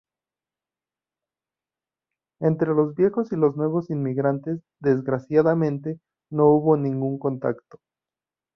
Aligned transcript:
Entre 2.39 2.73
los 2.73 2.95
viejos 2.95 3.31
y 3.33 3.35
los 3.35 3.55
nuevos 3.55 3.91
inmigrantes, 3.91 4.59
desgraciadamente, 4.79 5.99
no 6.31 6.47
hubo 6.47 6.75
ningún 6.75 7.19
contacto. 7.19 7.77